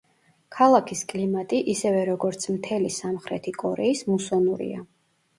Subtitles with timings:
[0.53, 4.81] ქალაქის კლიმატი ისევე, როგორც მთელი სამხრეთი კორეის, მუსონურია.